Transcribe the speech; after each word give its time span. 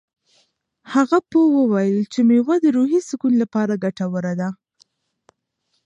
هغه 0.93 1.17
پوه 1.29 1.47
وویل 1.59 1.99
چې 2.13 2.19
مېوه 2.27 2.55
د 2.61 2.65
روحي 2.77 2.99
سکون 3.09 3.33
لپاره 3.41 3.81
ګټوره 3.83 4.33
ده. 4.39 4.49